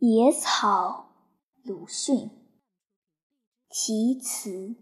[0.00, 1.08] 野草，
[1.64, 2.30] 鲁迅。
[3.68, 4.76] 题词：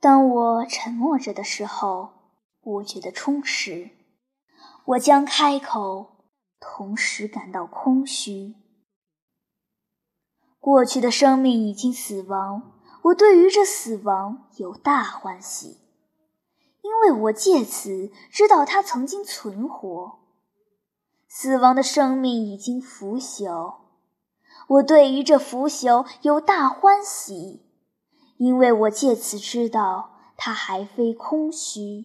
[0.00, 3.90] 当我沉默着的时候，我觉得充实；
[4.86, 6.24] 我将开口，
[6.58, 8.56] 同时感到空虚。
[10.58, 15.78] 过去的生命已经死亡，我对于这死亡有大欢喜，
[16.82, 20.21] 因为我借此知道它曾经存活。
[21.34, 23.76] 死亡的生命已经腐朽，
[24.68, 27.64] 我对于这腐朽有大欢喜，
[28.36, 32.04] 因为我借此知道它还非空虚。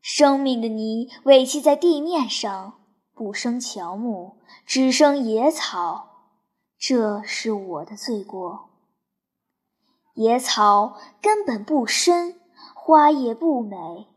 [0.00, 2.80] 生命的泥委弃在地面上，
[3.12, 6.30] 不生乔木，只生野草，
[6.78, 8.70] 这是我的罪过。
[10.14, 12.40] 野草根本不深，
[12.74, 14.08] 花也不美，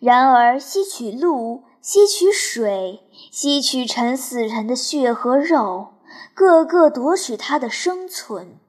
[0.00, 1.69] 然而吸取露。
[1.82, 3.00] 吸取水，
[3.32, 5.94] 吸取沉死人的血和肉，
[6.34, 8.60] 个个夺取他的生存。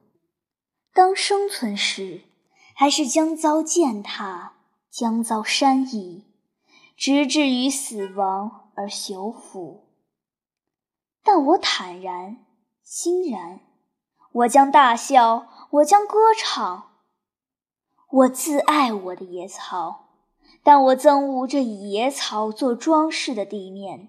[0.94, 2.22] 当生存时，
[2.74, 4.54] 还是将遭践踏，
[4.90, 6.24] 将遭山移，
[6.96, 9.88] 直至于死亡而朽腐。
[11.22, 12.38] 但我坦然，
[12.82, 13.60] 欣然，
[14.32, 16.90] 我将大笑，我将歌唱。
[18.10, 20.01] 我自爱我的野草。
[20.62, 24.08] 但我憎恶这以野草做装饰的地面。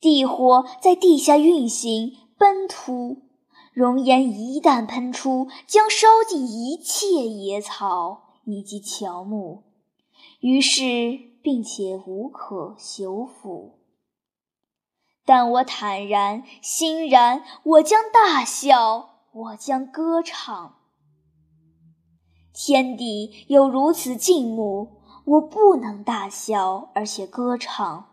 [0.00, 3.22] 地火在地下运行奔突，
[3.72, 9.62] 熔岩一旦喷出，将烧尽一切野草以及乔木，
[10.40, 13.78] 于是并且无可修复。
[15.24, 20.76] 但我坦然欣然，我将大笑，我将歌唱。
[22.54, 25.02] 天地有如此静穆。
[25.24, 28.10] 我不能大笑，而且歌唱。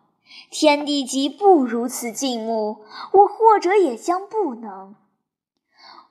[0.49, 2.77] 天地即不如此静穆，
[3.11, 4.95] 我或者也将不能。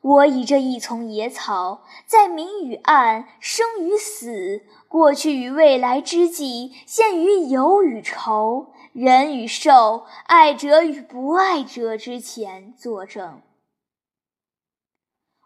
[0.02, 13.40] 我以这一丛野草，在明与暗、生与死、过去与未来之际，陷于有与愁、人与兽、爱者与不爱者之前作证，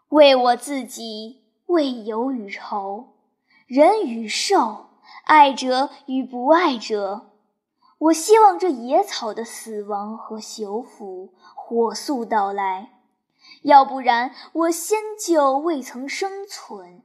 [0.09, 3.15] 为我自己，为有与愁、
[3.67, 4.83] 人与兽。
[5.23, 7.31] 爱者与不爱者，
[7.97, 13.01] 我希望这野草的死亡和朽腐火速到来，
[13.61, 17.03] 要不然我先就未曾生存。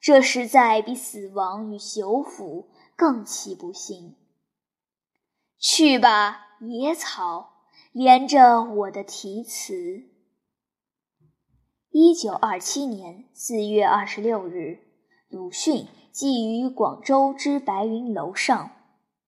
[0.00, 4.16] 这实在比死亡与朽腐更其不幸。
[5.58, 10.11] 去吧，野草，连着我的题词。
[11.94, 14.78] 一九二七年四月二十六日，
[15.28, 15.86] 鲁迅。
[16.10, 18.70] 寄于广州之白云楼上。